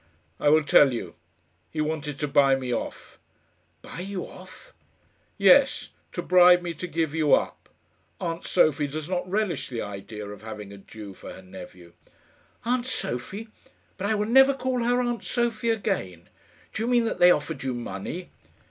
"I 0.39 0.49
will 0.49 0.63
tell 0.63 0.91
you. 0.93 1.13
He 1.69 1.79
wanted 1.79 2.17
to 2.21 2.27
buy 2.27 2.55
me 2.55 2.73
off." 2.73 3.19
"Buy 3.83 3.99
you 3.99 4.25
off!" 4.25 4.73
"Yes; 5.37 5.89
to 6.13 6.23
bribe 6.23 6.63
me 6.63 6.73
to 6.73 6.87
give 6.87 7.13
you 7.13 7.35
up. 7.35 7.69
Aunt 8.19 8.43
Sophie 8.47 8.87
does 8.87 9.07
not 9.07 9.29
relish 9.29 9.69
the 9.69 9.83
idea 9.83 10.27
of 10.27 10.41
having 10.41 10.71
a 10.71 10.79
Jew 10.79 11.13
for 11.13 11.31
her 11.33 11.43
nephew." 11.43 11.93
"Aunt 12.65 12.87
Sophie! 12.87 13.49
but 13.99 14.07
I 14.07 14.15
will 14.15 14.25
never 14.25 14.55
call 14.55 14.81
her 14.83 14.99
Aunt 15.03 15.23
Sophie 15.23 15.69
again. 15.69 16.29
Do 16.73 16.81
you 16.81 16.87
mean 16.87 17.05
that 17.05 17.19
they 17.19 17.29
offered 17.29 17.61
you 17.61 17.75
money?" 17.75 18.31